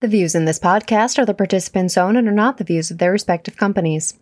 The 0.00 0.08
views 0.08 0.34
in 0.34 0.46
this 0.46 0.58
podcast 0.58 1.18
are 1.18 1.26
the 1.26 1.34
participants' 1.34 1.98
own 1.98 2.16
and 2.16 2.26
are 2.26 2.32
not 2.32 2.56
the 2.56 2.64
views 2.64 2.90
of 2.90 2.96
their 2.96 3.12
respective 3.12 3.58
companies. 3.58 4.14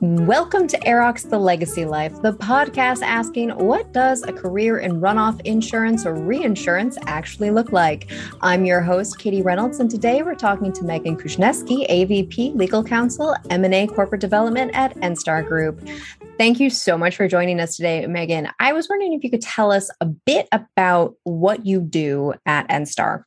Welcome 0.00 0.66
to 0.66 0.76
AIRROC's 0.84 1.22
The 1.26 1.38
Legacy 1.38 1.84
Life, 1.84 2.20
the 2.22 2.32
podcast 2.32 3.02
asking 3.02 3.50
what 3.50 3.92
does 3.92 4.24
a 4.24 4.32
career 4.32 4.78
in 4.78 5.00
runoff 5.00 5.40
insurance 5.42 6.04
or 6.04 6.14
reinsurance 6.14 6.98
actually 7.06 7.52
look 7.52 7.70
like? 7.70 8.10
I'm 8.42 8.64
your 8.64 8.80
host, 8.80 9.20
Katie 9.20 9.42
Reynolds, 9.42 9.78
and 9.78 9.88
today 9.88 10.22
we're 10.22 10.34
talking 10.34 10.72
to 10.72 10.84
Megan 10.84 11.16
Kushneski, 11.16 11.88
AVP 11.88 12.56
Legal 12.56 12.82
Counsel, 12.82 13.36
M&A 13.50 13.86
Corporate 13.86 14.20
Development 14.20 14.72
at 14.74 14.96
Enstar 14.96 15.46
Group. 15.46 15.80
Thank 16.36 16.58
you 16.58 16.68
so 16.68 16.98
much 16.98 17.16
for 17.16 17.28
joining 17.28 17.60
us 17.60 17.76
today, 17.76 18.04
Megan. 18.08 18.48
I 18.58 18.72
was 18.72 18.88
wondering 18.88 19.12
if 19.12 19.22
you 19.22 19.30
could 19.30 19.40
tell 19.40 19.70
us 19.70 19.88
a 20.00 20.06
bit 20.06 20.48
about 20.50 21.14
what 21.22 21.64
you 21.64 21.80
do 21.80 22.34
at 22.44 22.68
Enstar. 22.68 23.22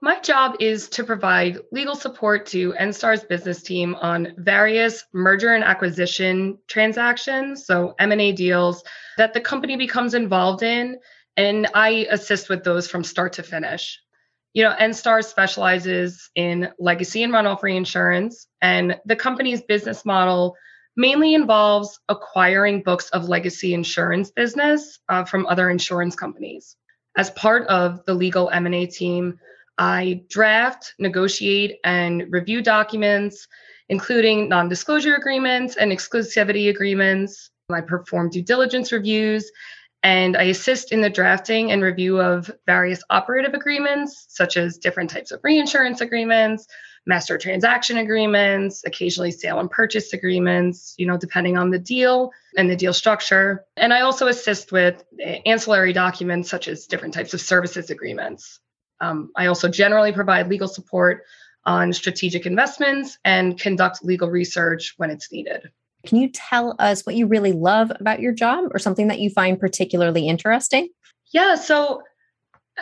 My 0.00 0.18
job 0.20 0.56
is 0.58 0.88
to 0.90 1.04
provide 1.04 1.58
legal 1.70 1.94
support 1.94 2.46
to 2.46 2.72
Enstar's 2.80 3.22
business 3.24 3.62
team 3.62 3.94
on 3.96 4.28
various 4.38 5.04
merger 5.12 5.52
and 5.52 5.62
acquisition 5.62 6.56
transactions, 6.66 7.66
so 7.66 7.94
M&A 7.98 8.32
deals 8.32 8.82
that 9.18 9.34
the 9.34 9.40
company 9.42 9.76
becomes 9.76 10.14
involved 10.14 10.62
in, 10.62 10.98
and 11.36 11.68
I 11.74 12.06
assist 12.10 12.48
with 12.48 12.64
those 12.64 12.88
from 12.88 13.04
start 13.04 13.34
to 13.34 13.42
finish. 13.42 14.00
You 14.54 14.64
know, 14.64 14.74
Enstar 14.80 15.22
specializes 15.22 16.30
in 16.34 16.70
legacy 16.78 17.22
and 17.22 17.34
runoff 17.34 17.62
reinsurance, 17.62 18.46
and 18.62 18.98
the 19.04 19.16
company's 19.16 19.60
business 19.60 20.06
model 20.06 20.56
mainly 20.96 21.34
involves 21.34 21.98
acquiring 22.08 22.82
books 22.82 23.08
of 23.10 23.28
legacy 23.28 23.74
insurance 23.74 24.30
business 24.30 24.98
uh, 25.08 25.24
from 25.24 25.46
other 25.46 25.70
insurance 25.70 26.16
companies. 26.16 26.76
As 27.16 27.30
part 27.30 27.66
of 27.68 28.04
the 28.04 28.14
legal 28.14 28.50
M&A 28.50 28.86
team, 28.86 29.38
I 29.78 30.22
draft, 30.28 30.94
negotiate, 30.98 31.78
and 31.84 32.26
review 32.30 32.62
documents, 32.62 33.48
including 33.88 34.48
non 34.48 34.68
disclosure 34.68 35.14
agreements 35.14 35.76
and 35.76 35.90
exclusivity 35.90 36.68
agreements. 36.68 37.50
I 37.70 37.80
perform 37.80 38.30
due 38.30 38.42
diligence 38.42 38.92
reviews, 38.92 39.50
and 40.02 40.36
I 40.36 40.44
assist 40.44 40.92
in 40.92 41.00
the 41.00 41.10
drafting 41.10 41.72
and 41.72 41.82
review 41.82 42.20
of 42.20 42.50
various 42.66 43.02
operative 43.10 43.54
agreements, 43.54 44.26
such 44.28 44.56
as 44.56 44.78
different 44.78 45.10
types 45.10 45.30
of 45.30 45.40
reinsurance 45.42 46.00
agreements, 46.00 46.66
master 47.06 47.38
transaction 47.38 47.96
agreements, 47.96 48.82
occasionally 48.86 49.30
sale 49.30 49.58
and 49.58 49.70
purchase 49.70 50.12
agreements, 50.12 50.94
you 50.98 51.06
know, 51.06 51.16
depending 51.16 51.56
on 51.56 51.70
the 51.70 51.78
deal 51.78 52.30
and 52.56 52.70
the 52.70 52.76
deal 52.76 52.92
structure. 52.92 53.64
And 53.76 53.92
I 53.92 54.02
also 54.02 54.26
assist 54.26 54.70
with 54.70 55.02
ancillary 55.46 55.92
documents 55.92 56.50
such 56.50 56.68
as 56.68 56.86
different 56.86 57.14
types 57.14 57.34
of 57.34 57.40
services 57.40 57.90
agreements. 57.90 58.60
Um, 59.00 59.30
I 59.36 59.46
also 59.46 59.68
generally 59.68 60.12
provide 60.12 60.48
legal 60.48 60.68
support 60.68 61.22
on 61.64 61.92
strategic 61.92 62.46
investments 62.46 63.18
and 63.24 63.58
conduct 63.58 64.04
legal 64.04 64.28
research 64.28 64.94
when 64.96 65.10
it's 65.10 65.32
needed. 65.32 65.70
Can 66.06 66.18
you 66.18 66.30
tell 66.30 66.74
us 66.78 67.04
what 67.04 67.14
you 67.14 67.26
really 67.26 67.52
love 67.52 67.92
about 67.98 68.20
your 68.20 68.32
job 68.32 68.70
or 68.72 68.78
something 68.78 69.08
that 69.08 69.20
you 69.20 69.28
find 69.30 69.60
particularly 69.60 70.28
interesting? 70.28 70.88
Yeah, 71.32 71.56
so 71.56 72.02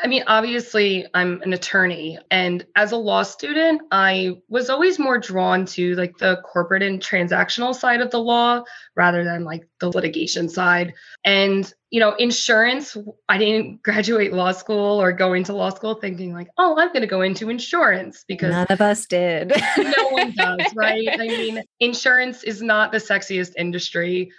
I 0.03 0.07
mean, 0.07 0.25
obviously, 0.27 1.07
I'm 1.15 1.43
an 1.43 1.53
attorney, 1.53 2.19
and 2.31 2.65
as 2.77 2.93
a 2.93 2.97
law 2.97 3.23
student, 3.23 3.83
I 3.91 4.39
was 4.49 4.71
always 4.71 4.99
more 4.99 5.19
drawn 5.19 5.67
to 5.67 5.95
like 5.95 6.19
the 6.19 6.41
corporate 6.45 6.83
and 6.83 7.01
transactional 7.01 7.75
side 7.75 8.01
of 8.01 8.11
the 8.11 8.21
law 8.21 8.63
rather 8.97 9.25
than 9.25 9.45
like 9.45 9.69
the 9.81 9.89
litigation 9.89 10.49
side. 10.49 10.95
And, 11.25 11.73
you 11.91 12.01
know, 12.01 12.15
insurance, 12.15 12.97
I 13.29 13.39
didn't 13.39 13.83
graduate 13.83 14.33
law 14.33 14.53
school 14.53 15.01
or 15.01 15.13
go 15.13 15.33
into 15.33 15.53
law 15.53 15.71
school 15.71 15.95
thinking 15.95 16.33
like, 16.33 16.49
oh, 16.59 16.77
I'm 16.79 16.89
going 16.89 17.03
to 17.03 17.07
go 17.07 17.23
into 17.23 17.51
insurance 17.51 18.25
because 18.27 18.51
none 18.51 18.67
of 18.71 18.81
us 18.81 19.07
did. 19.07 19.53
no 19.77 20.09
one 20.11 20.33
does, 20.37 20.75
right? 20.75 21.09
I 21.13 21.27
mean, 21.27 21.63
insurance 21.81 22.43
is 22.45 22.63
not 22.63 22.93
the 22.93 22.99
sexiest 22.99 23.53
industry, 23.57 24.31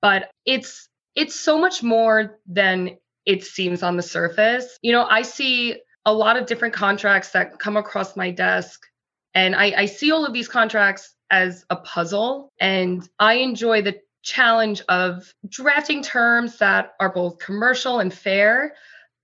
but 0.00 0.30
it's 0.46 0.88
it's 1.14 1.34
so 1.34 1.58
much 1.58 1.82
more 1.82 2.38
than 2.46 2.96
it 3.28 3.44
seems 3.44 3.82
on 3.82 3.96
the 3.96 4.02
surface. 4.02 4.78
You 4.80 4.92
know, 4.92 5.04
I 5.04 5.20
see 5.20 5.76
a 6.06 6.12
lot 6.12 6.38
of 6.38 6.46
different 6.46 6.72
contracts 6.72 7.30
that 7.32 7.58
come 7.58 7.76
across 7.76 8.16
my 8.16 8.30
desk, 8.30 8.80
and 9.34 9.54
I, 9.54 9.72
I 9.76 9.84
see 9.84 10.10
all 10.10 10.24
of 10.24 10.32
these 10.32 10.48
contracts 10.48 11.14
as 11.30 11.66
a 11.68 11.76
puzzle. 11.76 12.50
And 12.58 13.06
I 13.18 13.34
enjoy 13.34 13.82
the 13.82 14.00
challenge 14.22 14.80
of 14.88 15.30
drafting 15.46 16.02
terms 16.02 16.56
that 16.58 16.94
are 16.98 17.12
both 17.12 17.38
commercial 17.38 18.00
and 18.00 18.12
fair, 18.12 18.74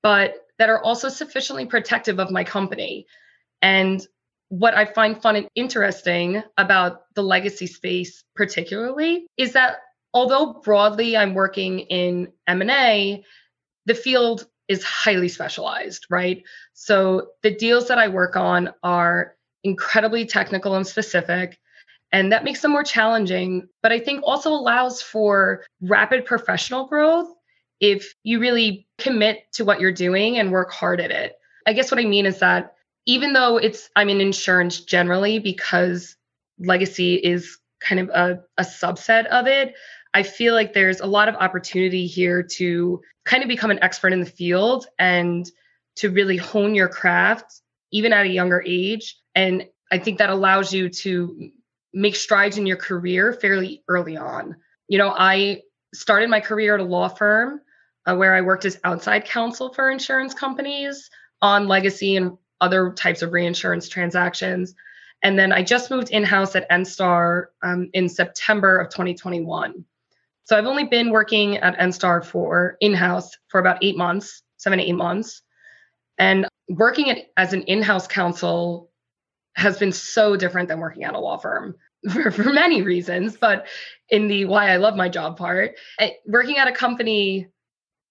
but 0.03 0.34
that 0.59 0.69
are 0.69 0.82
also 0.84 1.09
sufficiently 1.09 1.65
protective 1.65 2.21
of 2.21 2.31
my 2.31 2.44
company. 2.44 3.06
And 3.62 4.06
what 4.50 4.75
I 4.75 4.84
find 4.84 5.21
fun 5.21 5.36
and 5.36 5.48
interesting 5.54 6.42
about 6.59 7.04
the 7.15 7.22
legacy 7.22 7.66
space 7.66 8.22
particularly 8.36 9.26
is 9.38 9.54
that 9.54 9.78
although 10.12 10.60
broadly 10.62 11.16
I'm 11.16 11.32
working 11.32 11.81
in 11.81 12.32
M&A, 12.47 13.25
the 13.87 13.95
field 13.95 14.47
is 14.69 14.83
highly 14.83 15.28
specialized, 15.28 16.06
right? 16.09 16.43
So 16.72 17.28
the 17.43 17.55
deals 17.55 17.89
that 17.89 17.99
I 17.99 18.09
work 18.09 18.37
on 18.37 18.72
are 18.83 19.37
incredibly 19.62 20.25
technical 20.27 20.75
and 20.75 20.87
specific. 20.87 21.59
And 22.12 22.31
that 22.33 22.45
makes 22.45 22.61
them 22.61 22.71
more 22.71 22.84
challenging, 22.84 23.69
but 23.83 23.93
I 23.93 23.99
think 23.99 24.22
also 24.22 24.50
allows 24.50 25.03
for 25.03 25.65
rapid 25.81 26.25
professional 26.25 26.87
growth 26.87 27.28
if 27.81 28.15
you 28.22 28.39
really 28.39 28.87
commit 28.99 29.45
to 29.55 29.65
what 29.65 29.81
you're 29.81 29.93
doing 29.93 30.39
and 30.39 30.53
work 30.53 30.72
hard 30.72 31.01
at 31.01 31.11
it. 31.11 31.34
I 31.66 31.72
guess 31.72 31.91
what 31.91 32.01
I 32.01 32.05
mean 32.05 32.25
is 32.25 32.39
that 32.39 32.75
even 33.06 33.33
though 33.33 33.56
it's, 33.56 33.91
I'm 33.97 34.09
in 34.09 34.21
insurance 34.21 34.81
generally 34.81 35.39
because 35.39 36.16
legacy 36.59 37.16
is 37.16 37.59
kind 37.81 38.01
of 38.01 38.09
a, 38.11 38.41
a 38.59 38.62
subset 38.62 39.27
of 39.27 39.47
it, 39.47 39.75
I 40.14 40.22
feel 40.22 40.54
like 40.54 40.72
there's 40.72 41.00
a 41.00 41.06
lot 41.06 41.28
of 41.28 41.34
opportunity 41.34 42.06
here 42.06 42.42
to 42.42 43.02
kind 43.25 43.42
of 43.42 43.48
become 43.48 43.72
an 43.72 43.82
expert 43.82 44.12
in 44.12 44.20
the 44.20 44.26
field 44.26 44.86
and 44.98 45.44
to 45.97 46.10
really 46.10 46.36
hone 46.36 46.75
your 46.75 46.88
craft 46.88 47.60
even 47.91 48.12
at 48.12 48.26
a 48.26 48.28
younger 48.28 48.62
age. 48.66 49.19
And 49.34 49.66
I 49.91 49.98
think 49.98 50.19
that 50.19 50.30
allows 50.30 50.72
you 50.72 50.88
to 50.88 51.50
make 51.92 52.16
strides 52.16 52.58
in 52.58 52.66
your 52.66 52.76
career 52.76 53.32
fairly 53.32 53.82
early 53.88 54.16
on. 54.16 54.56
You 54.88 54.98
know, 54.98 55.14
I 55.16 55.62
started 55.94 56.28
my 56.30 56.41
career 56.41 56.74
at 56.74 56.80
a 56.80 56.84
law 56.84 57.08
firm 57.08 57.60
uh, 58.06 58.16
where 58.16 58.34
I 58.34 58.41
worked 58.41 58.64
as 58.64 58.78
outside 58.84 59.24
counsel 59.24 59.72
for 59.72 59.91
insurance 59.91 60.34
companies 60.34 61.08
on 61.41 61.69
legacy 61.69 62.16
and 62.16 62.36
other 62.60 62.92
types 62.92 63.22
of 63.22 63.32
reinsurance 63.32 63.88
transactions. 63.88 64.74
And 65.22 65.38
then 65.38 65.53
I 65.53 65.62
just 65.62 65.91
moved 65.91 66.10
in 66.10 66.24
house 66.24 66.54
at 66.56 66.69
Enstar 66.70 67.47
um, 67.62 67.91
in 67.92 68.08
September 68.08 68.78
of 68.78 68.91
2021. 68.91 69.84
So 70.44 70.56
I've 70.56 70.66
only 70.66 70.84
been 70.84 71.10
working 71.10 71.56
at 71.56 71.78
Enstar 71.78 72.25
for 72.25 72.77
in-house 72.81 73.31
for 73.49 73.60
about 73.60 73.78
eight 73.82 73.97
months, 73.97 74.43
seven 74.59 74.78
to 74.78 74.84
eight 74.84 74.93
months. 74.93 75.43
And 76.19 76.47
working 76.69 77.10
at, 77.10 77.19
as 77.37 77.53
an 77.53 77.62
in-house 77.62 78.06
counsel 78.06 78.91
has 79.56 79.78
been 79.78 79.93
so 79.93 80.37
different 80.37 80.69
than 80.69 80.81
working 80.81 81.04
at 81.04 81.15
a 81.15 81.19
law 81.19 81.38
firm 81.38 81.77
for, 82.12 82.31
for 82.31 82.53
many 82.53 82.83
reasons. 82.83 83.37
But 83.37 83.66
in 84.10 84.28
the 84.28 84.44
why 84.44 84.71
I 84.71 84.77
love 84.77 84.97
my 84.97 85.09
job 85.09 85.38
part, 85.38 85.77
eh, 85.99 86.10
working 86.27 86.59
at 86.59 86.69
a 86.69 86.72
company 86.72 87.49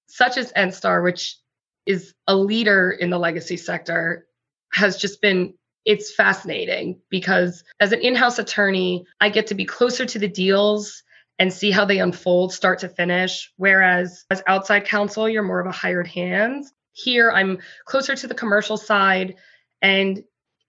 such 0.08 0.38
as 0.38 0.52
Enstar, 0.54 1.04
which 1.04 1.38
is 1.86 2.14
a 2.28 2.36
leader 2.36 2.92
in 2.92 3.10
the 3.10 3.20
legacy 3.20 3.58
sector, 3.58 4.26
has 4.74 4.98
just 4.98 5.22
been 5.22 5.54
it's 5.86 6.14
fascinating 6.14 7.00
because 7.10 7.64
as 7.82 7.92
an 7.92 8.00
in-house 8.00 8.40
attorney, 8.40 9.06
I 9.20 9.30
get 9.30 9.48
to 9.48 9.54
be 9.54 9.66
closer 9.66 10.06
to 10.06 10.18
the 10.18 10.30
deals 10.30 11.03
and 11.40 11.52
see 11.52 11.72
how 11.72 11.86
they 11.86 12.00
unfold 12.00 12.54
start 12.54 12.80
to 12.80 12.90
finish. 12.90 13.52
Whereas 13.58 14.26
as 14.30 14.44
outside 14.48 14.86
counsel, 14.86 15.28
you're 15.28 15.44
more 15.44 15.60
of 15.60 15.68
a 15.68 15.72
hired 15.72 16.08
hand. 16.08 16.66
Here, 16.94 17.32
I'm 17.32 17.58
closer 17.86 18.16
to 18.16 18.28
the 18.28 18.36
commercial 18.36 18.78
side, 18.78 19.36
and 19.82 20.24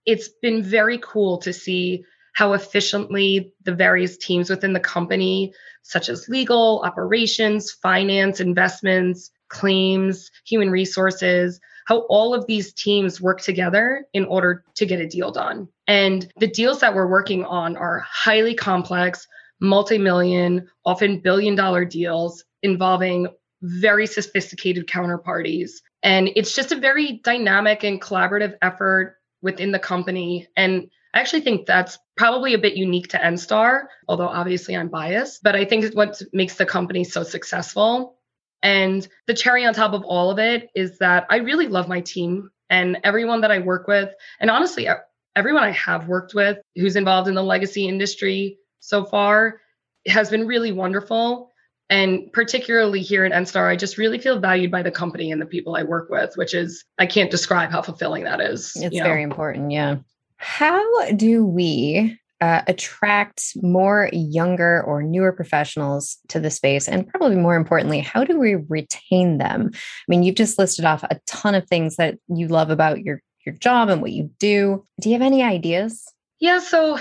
it's 0.06 0.28
been 0.42 0.62
very 0.62 0.98
cool 1.02 1.38
to 1.38 1.52
see 1.52 2.04
how 2.34 2.52
efficiently 2.52 3.52
the 3.62 3.74
various 3.74 4.16
teams 4.16 4.50
within 4.50 4.72
the 4.72 4.80
company, 4.80 5.52
such 5.82 6.08
as 6.08 6.28
legal, 6.28 6.82
operations, 6.84 7.70
finance, 7.70 8.40
investments, 8.40 9.30
claims, 9.48 10.30
human 10.44 10.70
resources, 10.70 11.60
how 11.86 12.00
all 12.08 12.34
of 12.34 12.46
these 12.46 12.72
teams 12.72 13.20
work 13.20 13.40
together 13.40 14.06
in 14.12 14.24
order 14.24 14.64
to 14.74 14.86
get 14.86 15.00
a 15.00 15.06
deal 15.06 15.30
done. 15.30 15.68
And 15.86 16.30
the 16.38 16.46
deals 16.46 16.80
that 16.80 16.94
we're 16.94 17.06
working 17.06 17.44
on 17.44 17.76
are 17.76 18.00
highly 18.00 18.54
complex, 18.54 19.28
multi 19.60 19.98
million, 19.98 20.68
often 20.84 21.20
billion 21.20 21.54
dollar 21.54 21.84
deals 21.84 22.44
involving 22.62 23.28
very 23.62 24.06
sophisticated 24.06 24.86
counterparties. 24.86 25.70
And 26.02 26.30
it's 26.36 26.54
just 26.54 26.72
a 26.72 26.76
very 26.76 27.20
dynamic 27.24 27.82
and 27.82 28.00
collaborative 28.00 28.56
effort 28.60 29.16
within 29.42 29.72
the 29.72 29.78
company. 29.78 30.48
And 30.56 30.90
I 31.14 31.20
actually 31.20 31.42
think 31.42 31.66
that's 31.66 31.98
probably 32.16 32.54
a 32.54 32.58
bit 32.58 32.76
unique 32.76 33.08
to 33.08 33.18
Enstar, 33.18 33.84
although 34.08 34.28
obviously 34.28 34.76
I'm 34.76 34.88
biased, 34.88 35.42
but 35.42 35.54
I 35.54 35.64
think 35.64 35.84
it's 35.84 35.94
what 35.94 36.20
makes 36.32 36.56
the 36.56 36.66
company 36.66 37.04
so 37.04 37.22
successful. 37.22 38.16
And 38.62 39.06
the 39.26 39.34
cherry 39.34 39.64
on 39.64 39.74
top 39.74 39.92
of 39.92 40.02
all 40.04 40.30
of 40.30 40.38
it 40.38 40.70
is 40.74 40.98
that 40.98 41.26
I 41.30 41.36
really 41.36 41.68
love 41.68 41.88
my 41.88 42.00
team 42.00 42.50
And 42.70 42.98
everyone 43.04 43.42
that 43.42 43.50
I 43.50 43.58
work 43.58 43.86
with, 43.86 44.12
and 44.40 44.50
honestly, 44.50 44.88
everyone 45.36 45.62
I 45.62 45.70
have 45.70 46.08
worked 46.08 46.34
with 46.34 46.58
who's 46.74 46.96
involved 46.96 47.28
in 47.28 47.34
the 47.34 47.42
legacy 47.42 47.88
industry 47.88 48.58
so 48.84 49.04
far 49.04 49.60
has 50.06 50.30
been 50.30 50.46
really 50.46 50.72
wonderful. 50.72 51.50
And 51.90 52.32
particularly 52.32 53.00
here 53.00 53.24
at 53.24 53.32
Enstar, 53.32 53.68
I 53.68 53.76
just 53.76 53.98
really 53.98 54.18
feel 54.18 54.38
valued 54.40 54.70
by 54.70 54.82
the 54.82 54.90
company 54.90 55.30
and 55.30 55.40
the 55.40 55.46
people 55.46 55.76
I 55.76 55.82
work 55.82 56.08
with, 56.10 56.34
which 56.36 56.54
is, 56.54 56.84
I 56.98 57.06
can't 57.06 57.30
describe 57.30 57.70
how 57.70 57.82
fulfilling 57.82 58.24
that 58.24 58.40
is. 58.40 58.72
It's 58.76 58.96
very 58.98 59.20
know. 59.20 59.30
important. 59.30 59.70
Yeah. 59.70 59.96
How 60.36 61.10
do 61.12 61.44
we 61.44 62.18
uh, 62.40 62.62
attract 62.66 63.52
more 63.62 64.10
younger 64.12 64.82
or 64.82 65.02
newer 65.02 65.32
professionals 65.32 66.18
to 66.28 66.40
the 66.40 66.50
space? 66.50 66.88
And 66.88 67.06
probably 67.06 67.36
more 67.36 67.54
importantly, 67.54 68.00
how 68.00 68.24
do 68.24 68.38
we 68.38 68.56
retain 68.68 69.38
them? 69.38 69.70
I 69.72 69.78
mean, 70.08 70.22
you've 70.22 70.34
just 70.34 70.58
listed 70.58 70.84
off 70.84 71.04
a 71.04 71.20
ton 71.26 71.54
of 71.54 71.66
things 71.68 71.96
that 71.96 72.18
you 72.28 72.48
love 72.48 72.70
about 72.70 73.02
your 73.02 73.20
your 73.46 73.54
job 73.54 73.90
and 73.90 74.00
what 74.00 74.12
you 74.12 74.30
do. 74.38 74.86
Do 75.00 75.10
you 75.10 75.14
have 75.14 75.22
any 75.22 75.42
ideas? 75.42 76.02
Yeah. 76.40 76.60
So, 76.60 76.98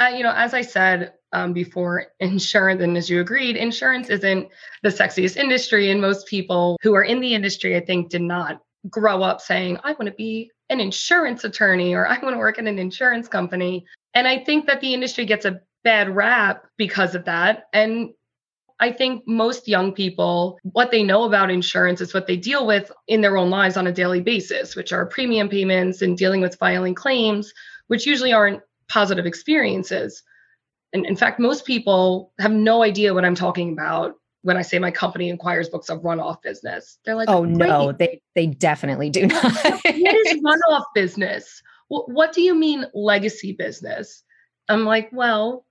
uh, 0.00 0.08
you 0.14 0.22
know, 0.22 0.32
as 0.34 0.54
I 0.54 0.62
said 0.62 1.14
um, 1.32 1.52
before, 1.52 2.06
insurance, 2.20 2.82
and 2.82 2.96
as 2.96 3.08
you 3.08 3.20
agreed, 3.20 3.56
insurance 3.56 4.10
isn't 4.10 4.48
the 4.82 4.88
sexiest 4.88 5.36
industry. 5.36 5.90
And 5.90 6.00
most 6.00 6.26
people 6.26 6.78
who 6.82 6.94
are 6.94 7.02
in 7.04 7.20
the 7.20 7.34
industry, 7.34 7.76
I 7.76 7.80
think, 7.80 8.10
did 8.10 8.22
not 8.22 8.60
grow 8.88 9.22
up 9.22 9.40
saying, 9.40 9.78
I 9.84 9.92
want 9.92 10.06
to 10.06 10.12
be 10.12 10.50
an 10.68 10.80
insurance 10.80 11.44
attorney 11.44 11.94
or 11.94 12.06
I 12.06 12.18
want 12.18 12.34
to 12.34 12.38
work 12.38 12.58
in 12.58 12.66
an 12.66 12.78
insurance 12.78 13.28
company. 13.28 13.86
And 14.14 14.26
I 14.26 14.42
think 14.44 14.66
that 14.66 14.80
the 14.80 14.94
industry 14.94 15.24
gets 15.24 15.44
a 15.44 15.60
bad 15.84 16.14
rap 16.14 16.66
because 16.76 17.14
of 17.14 17.24
that. 17.26 17.64
And 17.72 18.10
I 18.80 18.90
think 18.90 19.22
most 19.28 19.68
young 19.68 19.92
people, 19.92 20.58
what 20.64 20.90
they 20.90 21.04
know 21.04 21.24
about 21.24 21.50
insurance 21.50 22.00
is 22.00 22.12
what 22.12 22.26
they 22.26 22.36
deal 22.36 22.66
with 22.66 22.90
in 23.06 23.20
their 23.20 23.36
own 23.36 23.48
lives 23.48 23.76
on 23.76 23.86
a 23.86 23.92
daily 23.92 24.20
basis, 24.20 24.74
which 24.74 24.92
are 24.92 25.06
premium 25.06 25.48
payments 25.48 26.02
and 26.02 26.18
dealing 26.18 26.40
with 26.40 26.56
filing 26.56 26.94
claims, 26.94 27.52
which 27.86 28.06
usually 28.06 28.32
aren't 28.32 28.60
positive 28.92 29.26
experiences. 29.26 30.22
And 30.92 31.06
in 31.06 31.16
fact, 31.16 31.40
most 31.40 31.64
people 31.64 32.32
have 32.38 32.52
no 32.52 32.82
idea 32.82 33.14
what 33.14 33.24
I'm 33.24 33.34
talking 33.34 33.72
about 33.72 34.14
when 34.42 34.56
I 34.56 34.62
say 34.62 34.78
my 34.78 34.90
company 34.90 35.30
inquires 35.30 35.68
books 35.68 35.88
of 35.88 36.02
runoff 36.02 36.42
business. 36.42 36.98
They're 37.04 37.14
like, 37.14 37.30
oh 37.30 37.44
no, 37.44 37.92
they 37.92 38.20
they 38.34 38.46
definitely 38.46 39.08
do 39.08 39.26
not. 39.26 39.42
what 39.64 39.86
is 39.86 40.40
runoff 40.42 40.84
business? 40.94 41.62
What, 41.88 42.10
what 42.10 42.32
do 42.32 42.42
you 42.42 42.54
mean 42.54 42.86
legacy 42.94 43.52
business? 43.52 44.22
I'm 44.68 44.84
like, 44.84 45.08
well, 45.12 45.64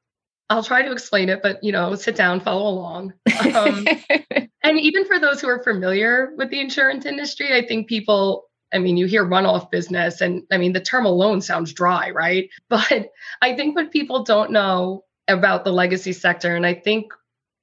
I'll 0.50 0.64
try 0.64 0.82
to 0.82 0.92
explain 0.92 1.30
it, 1.30 1.42
but 1.42 1.64
you 1.64 1.72
know, 1.72 1.96
sit 1.96 2.16
down, 2.16 2.42
follow 2.42 2.70
along. 2.70 3.14
Um, 3.56 3.88
and 4.64 4.80
even 4.80 5.06
for 5.06 5.20
those 5.20 5.42
who 5.42 5.48
are 5.48 5.64
familiar 5.64 6.34
with 6.38 6.50
the 6.50 6.60
insurance 6.60 7.06
industry, 7.06 7.56
I 7.56 7.66
think 7.66 7.88
people, 7.88 8.46
I 8.74 8.80
mean, 8.80 8.98
you 8.98 9.06
hear 9.06 9.26
runoff 9.26 9.70
business, 9.70 10.22
and 10.22 10.44
I 10.52 10.58
mean, 10.58 10.74
the 10.74 10.80
term 10.80 11.06
alone 11.06 11.42
sounds 11.42 11.74
dry, 11.74 12.10
right? 12.12 12.50
But 12.70 13.10
I 13.42 13.56
think 13.56 13.76
what 13.76 13.92
people 13.92 14.24
don't 14.24 14.52
know 14.52 15.04
about 15.28 15.64
the 15.64 15.72
legacy 15.72 16.14
sector, 16.14 16.56
and 16.56 16.66
I 16.66 16.74
think 16.74 17.14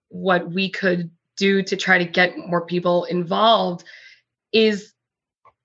what 0.08 0.50
we 0.50 0.70
could 0.70 1.10
do 1.36 1.62
to 1.62 1.76
try 1.76 1.98
to 1.98 2.04
get 2.04 2.36
more 2.36 2.66
people 2.66 3.04
involved 3.04 3.84
is 4.52 4.92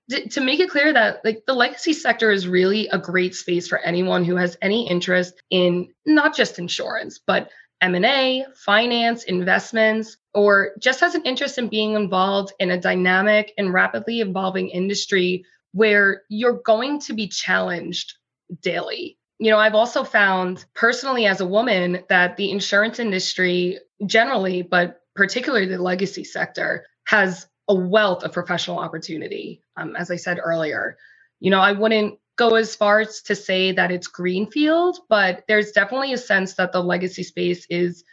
to 0.10 0.42
make 0.42 0.60
it 0.60 0.70
clear 0.70 0.94
that 0.94 1.24
like 1.24 1.44
the 1.48 1.54
legacy 1.54 1.94
sector 1.94 2.30
is 2.30 2.48
really 2.48 2.88
a 2.90 2.98
great 2.98 3.34
space 3.34 3.68
for 3.68 3.80
anyone 3.80 4.24
who 4.24 4.36
has 4.36 4.58
any 4.62 4.88
interest 4.88 5.42
in 5.50 5.90
not 6.06 6.36
just 6.36 6.60
insurance 6.60 7.20
but 7.26 7.50
m&a 7.82 8.46
finance 8.54 9.24
investments 9.24 10.18
or 10.34 10.72
just 10.80 11.00
has 11.00 11.16
an 11.16 11.24
interest 11.24 11.58
in 11.58 11.68
being 11.68 11.94
involved 11.94 12.54
in 12.60 12.72
a 12.72 12.80
dynamic 12.80 13.54
and 13.58 13.74
rapidly 13.74 14.22
evolving 14.22 14.70
industry 14.70 15.46
where 15.74 16.24
you're 16.30 16.62
going 16.66 17.00
to 17.00 17.14
be 17.14 17.28
challenged 17.28 18.14
daily 18.62 19.18
you 19.40 19.50
know 19.50 19.58
i've 19.58 19.76
also 19.76 20.04
found 20.04 20.66
personally 20.76 21.26
as 21.26 21.42
a 21.42 21.46
woman 21.48 22.04
that 22.10 22.38
the 22.38 22.52
insurance 22.52 23.00
industry 23.00 23.80
generally 24.06 24.62
but 24.62 25.02
particularly 25.16 25.68
the 25.68 25.82
legacy 25.82 26.24
sector 26.24 26.86
has 27.06 27.48
a 27.68 27.76
wealth 27.76 28.24
of 28.24 28.34
professional 28.34 28.80
opportunity. 28.80 29.62
Um, 29.78 29.96
as 29.96 30.12
I 30.12 30.16
said 30.18 30.40
earlier, 30.44 30.98
you 31.40 31.52
know, 31.52 31.60
I 31.60 31.72
wouldn't 31.72 32.20
go 32.36 32.56
as 32.56 32.76
far 32.76 33.00
as 33.00 33.22
to 33.24 33.36
say 33.36 33.72
that 33.74 33.92
it's 33.92 34.08
greenfield, 34.08 34.98
but 35.10 35.44
there's 35.48 35.72
definitely 35.72 36.14
a 36.14 36.18
sense 36.18 36.56
that 36.56 36.72
the 36.72 36.84
legacy 36.84 37.24
space 37.24 37.66
is 37.70 38.04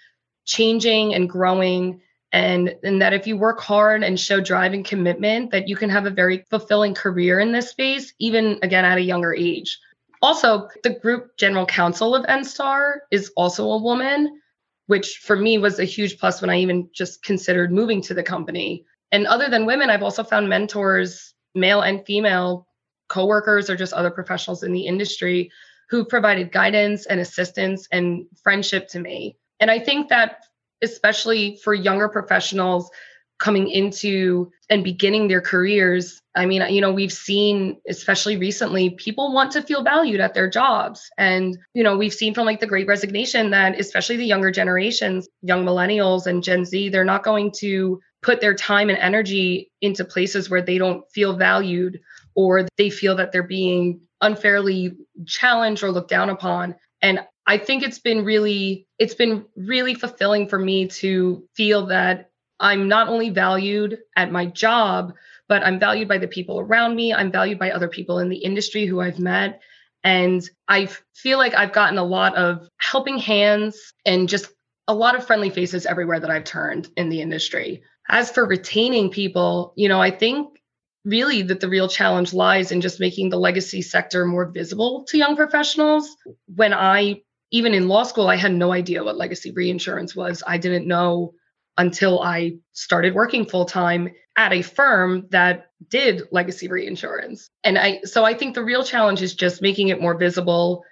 changing 0.44 1.14
and 1.14 1.28
growing. 1.28 2.00
And, 2.32 2.76
and 2.84 3.02
that 3.02 3.12
if 3.12 3.26
you 3.26 3.36
work 3.36 3.60
hard 3.60 4.04
and 4.04 4.18
show 4.18 4.40
drive 4.40 4.72
and 4.72 4.84
commitment, 4.84 5.50
that 5.50 5.66
you 5.66 5.74
can 5.74 5.90
have 5.90 6.06
a 6.06 6.10
very 6.10 6.44
fulfilling 6.48 6.94
career 6.94 7.40
in 7.40 7.50
this 7.50 7.70
space, 7.70 8.14
even 8.20 8.58
again 8.62 8.84
at 8.84 8.98
a 8.98 9.02
younger 9.02 9.34
age. 9.34 9.78
Also, 10.22 10.68
the 10.84 10.90
group 10.90 11.36
general 11.38 11.66
counsel 11.66 12.14
of 12.14 12.24
Enstar 12.26 12.98
is 13.10 13.32
also 13.36 13.68
a 13.70 13.82
woman, 13.82 14.40
which 14.86 15.18
for 15.24 15.34
me 15.34 15.58
was 15.58 15.80
a 15.80 15.84
huge 15.84 16.18
plus 16.18 16.40
when 16.40 16.50
I 16.50 16.58
even 16.58 16.88
just 16.92 17.22
considered 17.24 17.72
moving 17.72 18.00
to 18.02 18.14
the 18.14 18.22
company 18.22 18.84
and 19.12 19.26
other 19.26 19.48
than 19.48 19.66
women, 19.66 19.90
I've 19.90 20.02
also 20.02 20.22
found 20.22 20.48
mentors, 20.48 21.34
male 21.54 21.80
and 21.82 22.04
female, 22.06 22.66
coworkers, 23.08 23.68
or 23.68 23.76
just 23.76 23.92
other 23.92 24.10
professionals 24.10 24.62
in 24.62 24.72
the 24.72 24.86
industry 24.86 25.50
who 25.88 26.04
provided 26.04 26.52
guidance 26.52 27.06
and 27.06 27.18
assistance 27.18 27.88
and 27.90 28.26
friendship 28.42 28.88
to 28.88 29.00
me. 29.00 29.36
And 29.58 29.70
I 29.70 29.80
think 29.80 30.08
that, 30.08 30.44
especially 30.82 31.58
for 31.62 31.74
younger 31.74 32.08
professionals 32.08 32.90
coming 33.38 33.68
into 33.68 34.50
and 34.68 34.84
beginning 34.84 35.26
their 35.26 35.40
careers, 35.40 36.20
I 36.36 36.46
mean, 36.46 36.62
you 36.72 36.80
know, 36.80 36.92
we've 36.92 37.12
seen, 37.12 37.80
especially 37.88 38.36
recently, 38.36 38.90
people 38.90 39.32
want 39.32 39.50
to 39.52 39.62
feel 39.62 39.82
valued 39.82 40.20
at 40.20 40.34
their 40.34 40.48
jobs. 40.48 41.10
And, 41.18 41.58
you 41.74 41.82
know, 41.82 41.96
we've 41.96 42.12
seen 42.12 42.34
from 42.34 42.44
like 42.44 42.60
the 42.60 42.66
great 42.66 42.86
resignation 42.86 43.50
that, 43.50 43.80
especially 43.80 44.18
the 44.18 44.26
younger 44.26 44.50
generations, 44.50 45.28
young 45.42 45.64
millennials 45.64 46.26
and 46.26 46.44
Gen 46.44 46.64
Z, 46.64 46.90
they're 46.90 47.04
not 47.04 47.24
going 47.24 47.50
to 47.58 48.00
put 48.22 48.40
their 48.40 48.54
time 48.54 48.90
and 48.90 48.98
energy 48.98 49.72
into 49.80 50.04
places 50.04 50.50
where 50.50 50.62
they 50.62 50.78
don't 50.78 51.02
feel 51.10 51.36
valued 51.36 51.98
or 52.36 52.68
they 52.76 52.90
feel 52.90 53.16
that 53.16 53.32
they're 53.32 53.42
being 53.42 54.00
unfairly 54.20 54.92
challenged 55.26 55.82
or 55.82 55.90
looked 55.90 56.10
down 56.10 56.28
upon 56.28 56.74
and 57.02 57.20
i 57.50 57.58
think 57.58 57.82
it's 57.82 57.98
been 57.98 58.24
really 58.24 58.86
it's 58.98 59.14
been 59.14 59.44
really 59.56 59.94
fulfilling 59.94 60.46
for 60.48 60.58
me 60.58 60.86
to 60.86 61.42
feel 61.54 61.86
that 61.86 62.30
i'm 62.60 62.88
not 62.88 63.08
only 63.08 63.30
valued 63.30 63.98
at 64.16 64.32
my 64.32 64.46
job 64.46 65.12
but 65.48 65.64
i'm 65.64 65.80
valued 65.80 66.08
by 66.08 66.18
the 66.18 66.28
people 66.28 66.60
around 66.60 66.94
me. 66.94 67.12
I'm 67.12 67.32
valued 67.32 67.58
by 67.58 67.72
other 67.72 67.88
people 67.88 68.20
in 68.20 68.28
the 68.28 68.36
industry 68.36 68.86
who 68.86 69.00
i've 69.00 69.18
met. 69.18 69.60
And 70.04 70.48
i 70.68 70.88
feel 71.14 71.38
like 71.38 71.54
i've 71.54 71.72
gotten 71.72 71.98
a 71.98 72.04
lot 72.04 72.36
of 72.36 72.68
helping 72.78 73.18
hands 73.18 73.92
and 74.06 74.28
just 74.28 74.46
a 74.88 74.94
lot 74.94 75.16
of 75.16 75.26
friendly 75.26 75.50
faces 75.50 75.86
everywhere 75.86 76.20
that 76.20 76.30
i've 76.30 76.44
turned 76.44 76.88
in 76.96 77.08
the 77.08 77.20
industry. 77.20 77.82
As 78.08 78.30
for 78.30 78.46
retaining 78.46 79.10
people, 79.10 79.72
you 79.76 79.88
know, 79.88 80.00
I 80.00 80.10
think 80.10 80.60
really 81.04 81.42
that 81.42 81.60
the 81.60 81.68
real 81.68 81.88
challenge 81.88 82.32
lies 82.32 82.72
in 82.72 82.80
just 82.80 83.00
making 83.00 83.30
the 83.30 83.38
legacy 83.38 83.82
sector 83.82 84.26
more 84.26 84.46
visible 84.50 85.04
to 85.08 85.18
young 85.18 85.36
professionals. 85.36 86.16
When 86.54 86.74
I, 86.74 87.22
even 87.50 87.74
in 87.74 87.88
law 87.88 88.02
school, 88.04 88.28
I 88.28 88.36
had 88.36 88.52
no 88.52 88.72
idea 88.72 89.04
what 89.04 89.16
legacy 89.16 89.50
reinsurance 89.50 90.14
was. 90.14 90.42
I 90.46 90.58
didn't 90.58 90.86
know 90.86 91.34
until 91.78 92.20
I 92.20 92.56
started 92.72 93.14
working 93.14 93.46
full 93.46 93.64
time 93.64 94.10
at 94.36 94.52
a 94.52 94.62
firm 94.62 95.26
that 95.30 95.70
did 95.88 96.22
legacy 96.30 96.68
reinsurance. 96.68 97.50
And 97.64 97.78
I, 97.78 98.00
so 98.04 98.24
I 98.24 98.34
think 98.34 98.54
the 98.54 98.64
real 98.64 98.84
challenge 98.84 99.22
is 99.22 99.34
just 99.34 99.62
making 99.62 99.88
it 99.88 100.00
more 100.00 100.16
visible 100.16 100.84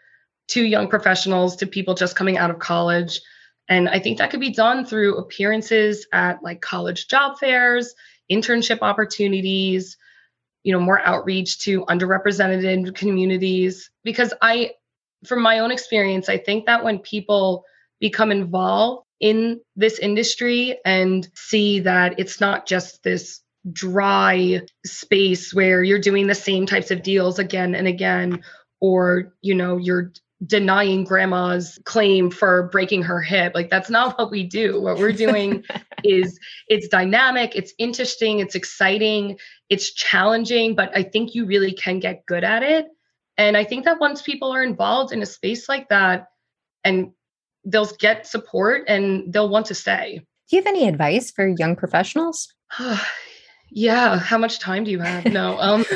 to 0.48 0.64
young 0.64 0.88
professionals, 0.88 1.56
to 1.56 1.66
people 1.66 1.94
just 1.94 2.16
coming 2.16 2.38
out 2.38 2.50
of 2.50 2.58
college 2.58 3.20
and 3.68 3.88
I 3.88 3.98
think 3.98 4.18
that 4.18 4.30
could 4.30 4.40
be 4.40 4.52
done 4.52 4.84
through 4.84 5.16
appearances 5.16 6.06
at 6.12 6.42
like 6.42 6.60
college 6.60 7.08
job 7.08 7.38
fairs, 7.38 7.94
internship 8.30 8.78
opportunities, 8.80 9.96
you 10.62 10.72
know, 10.72 10.80
more 10.80 11.00
outreach 11.06 11.58
to 11.60 11.84
underrepresented 11.86 12.94
communities. 12.94 13.90
Because 14.04 14.32
I, 14.40 14.72
from 15.24 15.42
my 15.42 15.58
own 15.58 15.70
experience, 15.70 16.28
I 16.28 16.38
think 16.38 16.66
that 16.66 16.84
when 16.84 16.98
people 16.98 17.64
become 18.00 18.30
involved 18.30 19.04
in 19.20 19.60
this 19.74 19.98
industry 19.98 20.78
and 20.84 21.28
see 21.34 21.80
that 21.80 22.18
it's 22.18 22.40
not 22.40 22.66
just 22.66 23.02
this 23.02 23.40
dry 23.72 24.60
space 24.86 25.52
where 25.52 25.82
you're 25.82 25.98
doing 25.98 26.26
the 26.26 26.34
same 26.34 26.66
types 26.66 26.90
of 26.90 27.02
deals 27.02 27.38
again 27.38 27.74
and 27.74 27.88
again 27.88 28.42
or 28.80 29.34
you 29.42 29.54
know 29.54 29.76
you're 29.76 30.12
denying 30.46 31.04
grandma's 31.04 31.78
claim 31.84 32.30
for 32.30 32.68
breaking 32.70 33.02
her 33.02 33.20
hip. 33.20 33.52
Like 33.54 33.70
that's 33.70 33.90
not 33.90 34.16
what 34.18 34.30
we 34.30 34.44
do. 34.44 34.80
What 34.80 34.98
we're 34.98 35.12
doing 35.26 35.64
is 36.04 36.38
it's 36.68 36.88
dynamic, 36.88 37.56
it's 37.56 37.72
interesting, 37.78 38.38
it's 38.38 38.54
exciting, 38.54 39.38
it's 39.68 39.92
challenging, 39.92 40.74
but 40.74 40.96
I 40.96 41.02
think 41.02 41.34
you 41.34 41.44
really 41.44 41.72
can 41.72 41.98
get 41.98 42.24
good 42.26 42.44
at 42.44 42.62
it. 42.62 42.86
And 43.38 43.56
I 43.56 43.64
think 43.64 43.84
that 43.84 44.00
once 44.00 44.20
people 44.20 44.52
are 44.52 44.62
involved 44.62 45.12
in 45.12 45.22
a 45.22 45.26
space 45.26 45.68
like 45.68 45.88
that 45.88 46.26
and 46.84 47.12
they'll 47.64 47.86
get 47.98 48.26
support 48.26 48.82
and 48.88 49.32
they'll 49.32 49.48
want 49.48 49.66
to 49.66 49.74
stay. 49.74 50.20
Do 50.50 50.56
you 50.56 50.62
have 50.62 50.66
any 50.66 50.88
advice 50.88 51.30
for 51.30 51.48
young 51.48 51.76
professionals? 51.76 52.52
Yeah. 53.70 54.18
How 54.18 54.38
much 54.38 54.60
time 54.60 54.84
do 54.84 54.90
you 54.90 55.00
have? 55.00 55.26
No. 55.26 55.58
Um, 55.60 55.84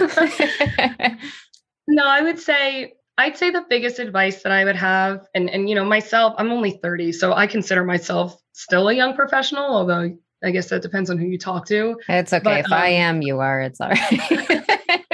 no, 1.88 2.04
I 2.04 2.20
would 2.20 2.38
say 2.38 2.92
I'd 3.18 3.37
say 3.37 3.50
the 3.50 3.64
biggest 3.68 3.99
advice 3.99 4.42
that 4.42 4.52
I 4.52 4.64
would 4.64 4.76
have, 4.76 5.26
and 5.34 5.49
and 5.50 5.68
you 5.68 5.75
know 5.75 5.84
myself, 5.84 6.34
I'm 6.38 6.50
only 6.50 6.72
30, 6.82 7.12
so 7.12 7.32
I 7.32 7.46
consider 7.46 7.84
myself 7.84 8.37
still 8.52 8.88
a 8.88 8.92
young 8.92 9.14
professional, 9.14 9.64
although 9.64 10.16
I 10.42 10.50
guess 10.50 10.68
that 10.70 10.82
depends 10.82 11.11
on 11.11 11.18
who 11.18 11.26
you 11.26 11.38
talk 11.38 11.66
to. 11.66 11.99
It's 12.08 12.32
okay. 12.32 12.42
But, 12.42 12.61
if 12.61 12.66
um, 12.66 12.72
I 12.72 12.88
am, 12.88 13.22
you 13.22 13.38
are. 13.40 13.61
It's 13.61 13.80
all 13.80 13.90
right. 13.90 14.64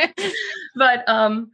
but 0.77 1.09
um, 1.09 1.51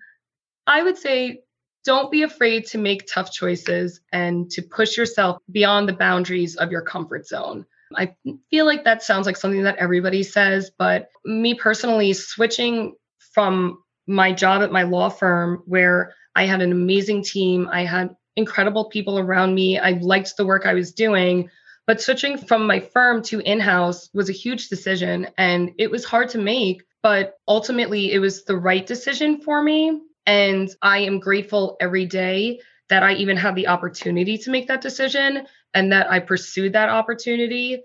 I 0.67 0.83
would 0.83 0.97
say 0.97 1.41
don't 1.85 2.11
be 2.11 2.23
afraid 2.23 2.67
to 2.67 2.79
make 2.79 3.07
tough 3.07 3.31
choices 3.31 4.01
and 4.13 4.51
to 4.53 4.63
push 4.63 4.97
yourself 4.97 5.39
beyond 5.51 5.89
the 5.89 5.93
boundaries 5.93 6.57
of 6.57 6.71
your 6.71 6.83
comfort 6.83 7.27
zone. 7.27 7.67
I 7.95 8.15
feel 8.51 8.65
like 8.65 8.85
that 8.85 9.03
sounds 9.03 9.27
like 9.27 9.37
something 9.37 9.65
that 9.65 9.77
everybody 9.77 10.23
says, 10.23 10.71
but 10.77 11.09
me 11.25 11.55
personally, 11.55 12.13
switching 12.15 12.95
from 13.35 13.79
my 14.07 14.33
job 14.33 14.63
at 14.63 14.73
my 14.73 14.83
law 14.83 15.11
firm, 15.11 15.63
where 15.67 16.15
I 16.35 16.47
had 16.47 16.63
an 16.63 16.73
amazing 16.73 17.23
team, 17.23 17.69
I 17.71 17.85
had 17.85 18.17
incredible 18.37 18.87
people 18.89 19.19
around 19.19 19.55
me, 19.55 19.79
I 19.79 19.93
liked 19.93 20.37
the 20.37 20.47
work 20.47 20.67
I 20.67 20.75
was 20.75 20.93
doing. 20.93 21.51
But 21.87 22.01
switching 22.01 22.39
from 22.39 22.67
my 22.67 22.81
firm 22.81 23.23
to 23.25 23.41
in 23.41 23.61
house 23.61 24.09
was 24.15 24.31
a 24.31 24.33
huge 24.33 24.69
decision 24.69 25.29
and 25.37 25.73
it 25.79 25.91
was 25.91 26.05
hard 26.05 26.31
to 26.31 26.39
make. 26.39 26.83
But 27.03 27.35
ultimately, 27.47 28.13
it 28.13 28.19
was 28.19 28.45
the 28.45 28.57
right 28.57 28.87
decision 28.87 29.43
for 29.43 29.63
me. 29.63 30.01
And 30.27 30.69
I 30.83 30.99
am 31.01 31.21
grateful 31.21 31.77
every 31.81 32.07
day 32.07 32.61
that 32.89 33.03
I 33.03 33.15
even 33.15 33.37
had 33.37 33.55
the 33.55 33.69
opportunity 33.69 34.39
to 34.39 34.51
make 34.51 34.69
that 34.69 34.81
decision 34.81 35.47
and 35.75 35.93
that 35.93 36.11
I 36.11 36.21
pursued 36.21 36.73
that 36.75 36.89
opportunity 36.89 37.83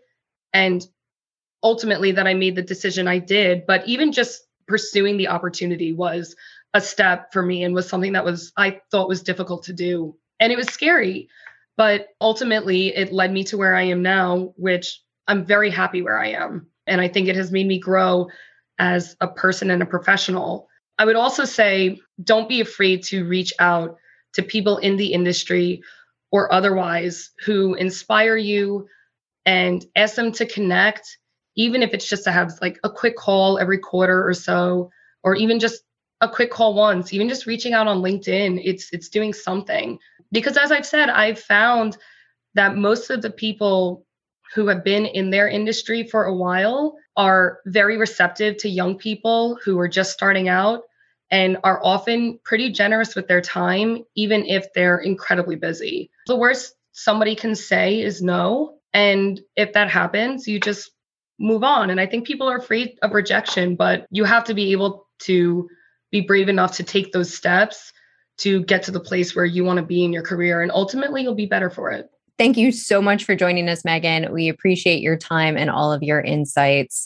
and 0.53 0.85
ultimately 1.63 2.13
that 2.13 2.27
I 2.27 2.33
made 2.33 2.55
the 2.55 2.61
decision 2.61 3.07
I 3.07 3.19
did. 3.19 3.65
But 3.65 3.87
even 3.87 4.11
just 4.11 4.41
pursuing 4.67 5.17
the 5.17 5.29
opportunity 5.29 5.93
was 5.93 6.35
a 6.73 6.81
step 6.81 7.33
for 7.33 7.41
me 7.41 7.63
and 7.63 7.73
was 7.73 7.89
something 7.89 8.13
that 8.13 8.25
was 8.25 8.53
I 8.55 8.81
thought 8.91 9.09
was 9.09 9.23
difficult 9.23 9.63
to 9.63 9.73
do. 9.73 10.15
And 10.39 10.53
it 10.53 10.57
was 10.57 10.67
scary. 10.67 11.29
But 11.75 12.09
ultimately 12.21 12.95
it 12.95 13.11
led 13.11 13.31
me 13.31 13.43
to 13.45 13.57
where 13.57 13.75
I 13.75 13.83
am 13.83 14.01
now, 14.01 14.53
which 14.57 15.01
I'm 15.27 15.45
very 15.45 15.69
happy 15.69 16.01
where 16.01 16.19
I 16.19 16.29
am. 16.31 16.67
And 16.87 16.99
I 17.01 17.07
think 17.07 17.27
it 17.27 17.35
has 17.35 17.51
made 17.51 17.67
me 17.67 17.79
grow 17.79 18.27
as 18.77 19.15
a 19.21 19.27
person 19.27 19.71
and 19.71 19.81
a 19.81 19.85
professional. 19.85 20.68
I 20.99 21.05
would 21.05 21.15
also 21.15 21.45
say 21.45 22.01
don't 22.23 22.49
be 22.49 22.59
afraid 22.59 23.03
to 23.05 23.25
reach 23.25 23.53
out 23.59 23.97
to 24.33 24.43
people 24.43 24.77
in 24.77 24.97
the 24.97 25.13
industry 25.13 25.81
or 26.31 26.53
otherwise 26.53 27.31
who 27.45 27.73
inspire 27.75 28.35
you 28.35 28.87
and 29.45 29.83
ask 29.95 30.15
them 30.15 30.33
to 30.33 30.45
connect, 30.45 31.17
even 31.55 31.81
if 31.81 31.93
it's 31.93 32.07
just 32.07 32.25
to 32.25 32.31
have 32.31 32.51
like 32.61 32.77
a 32.83 32.89
quick 32.89 33.15
call 33.15 33.57
every 33.57 33.79
quarter 33.79 34.27
or 34.27 34.33
so, 34.33 34.91
or 35.23 35.35
even 35.35 35.59
just 35.59 35.83
a 36.21 36.27
quick 36.27 36.51
call 36.51 36.73
once, 36.73 37.13
even 37.13 37.29
just 37.29 37.45
reaching 37.45 37.73
out 37.73 37.87
on 37.87 38.01
LinkedIn, 38.01 38.61
it's 38.63 38.91
it's 38.91 39.07
doing 39.07 39.33
something. 39.33 39.97
Because 40.33 40.57
as 40.57 40.71
I've 40.71 40.85
said, 40.85 41.09
I've 41.09 41.39
found 41.39 41.97
that 42.55 42.75
most 42.75 43.09
of 43.09 43.21
the 43.21 43.31
people 43.31 44.05
who 44.53 44.67
have 44.67 44.83
been 44.83 45.05
in 45.05 45.29
their 45.29 45.47
industry 45.47 46.03
for 46.03 46.25
a 46.25 46.35
while 46.35 46.97
are 47.15 47.59
very 47.67 47.97
receptive 47.97 48.57
to 48.57 48.69
young 48.69 48.97
people 48.97 49.57
who 49.63 49.79
are 49.79 49.87
just 49.87 50.11
starting 50.11 50.49
out 50.49 50.83
and 51.31 51.57
are 51.63 51.79
often 51.83 52.39
pretty 52.43 52.71
generous 52.71 53.15
with 53.15 53.27
their 53.27 53.41
time, 53.41 54.03
even 54.15 54.45
if 54.45 54.71
they're 54.73 54.97
incredibly 54.97 55.55
busy. 55.55 56.09
The 56.27 56.35
worst 56.35 56.75
somebody 56.91 57.35
can 57.35 57.55
say 57.55 57.99
is 58.01 58.21
no. 58.21 58.77
And 58.93 59.39
if 59.55 59.73
that 59.73 59.89
happens, 59.89 60.47
you 60.47 60.59
just 60.59 60.91
move 61.39 61.63
on. 61.63 61.89
And 61.89 62.01
I 62.01 62.05
think 62.05 62.25
people 62.25 62.49
are 62.49 62.57
afraid 62.57 62.97
of 63.01 63.13
rejection, 63.13 63.75
but 63.75 64.05
you 64.09 64.23
have 64.23 64.43
to 64.45 64.53
be 64.53 64.71
able 64.71 65.07
to 65.19 65.69
be 66.11 66.21
brave 66.21 66.49
enough 66.49 66.75
to 66.77 66.83
take 66.83 67.11
those 67.11 67.33
steps 67.33 67.93
to 68.39 68.63
get 68.63 68.83
to 68.83 68.91
the 68.91 68.99
place 68.99 69.35
where 69.35 69.45
you 69.45 69.63
want 69.63 69.77
to 69.77 69.85
be 69.85 70.03
in 70.03 70.13
your 70.13 70.23
career. 70.23 70.61
And 70.61 70.71
ultimately, 70.71 71.23
you'll 71.23 71.35
be 71.35 71.45
better 71.45 71.69
for 71.69 71.91
it. 71.91 72.09
Thank 72.37 72.55
you 72.55 72.71
so 72.71 73.01
much 73.01 73.25
for 73.25 73.35
joining 73.35 73.67
us, 73.67 73.83
Megan. 73.83 74.31
We 74.31 74.47
appreciate 74.47 75.01
your 75.01 75.17
time 75.17 75.57
and 75.57 75.69
all 75.69 75.91
of 75.91 76.01
your 76.01 76.21
insights. 76.21 77.05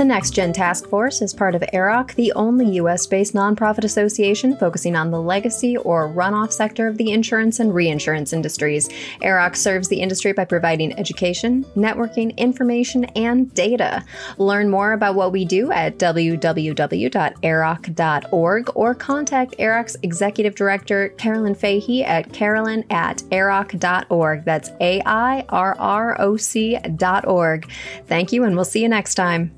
The 0.00 0.06
Next 0.06 0.30
Gen 0.30 0.54
Task 0.54 0.88
Force 0.88 1.20
is 1.20 1.34
part 1.34 1.54
of 1.54 1.62
AIRROC, 1.74 2.14
the 2.14 2.32
only 2.32 2.78
US 2.78 3.06
based 3.06 3.34
nonprofit 3.34 3.84
association 3.84 4.56
focusing 4.56 4.96
on 4.96 5.10
the 5.10 5.20
legacy 5.20 5.76
or 5.76 6.08
runoff 6.08 6.52
sector 6.52 6.88
of 6.88 6.96
the 6.96 7.12
insurance 7.12 7.60
and 7.60 7.74
reinsurance 7.74 8.32
industries. 8.32 8.88
AIRROC 9.20 9.54
serves 9.54 9.88
the 9.88 10.00
industry 10.00 10.32
by 10.32 10.46
providing 10.46 10.98
education, 10.98 11.66
networking, 11.76 12.34
information, 12.38 13.04
and 13.14 13.52
data. 13.52 14.02
Learn 14.38 14.70
more 14.70 14.94
about 14.94 15.16
what 15.16 15.32
we 15.32 15.44
do 15.44 15.70
at 15.70 15.98
www.airroc.org 15.98 18.70
or 18.74 18.94
contact 18.94 19.54
AIRROC's 19.58 19.96
Executive 20.02 20.54
Director, 20.54 21.10
Carolyn 21.18 21.54
Fahey, 21.54 22.04
at 22.04 22.32
carolyn 22.32 22.86
at 22.88 23.18
airroc.org. 23.24 24.46
That's 24.46 24.70
A 24.80 25.02
I 25.04 25.44
R 25.50 25.76
R 25.78 26.18
O 26.18 26.38
C.org. 26.38 27.70
Thank 28.06 28.32
you, 28.32 28.44
and 28.44 28.56
we'll 28.56 28.64
see 28.64 28.80
you 28.80 28.88
next 28.88 29.16
time. 29.16 29.54